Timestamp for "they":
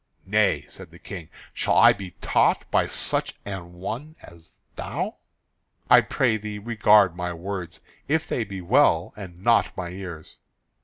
8.27-8.43